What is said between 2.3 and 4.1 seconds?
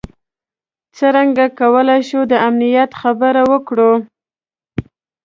د امنیت خبره وکړو.